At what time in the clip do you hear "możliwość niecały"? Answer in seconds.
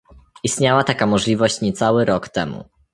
1.07-2.05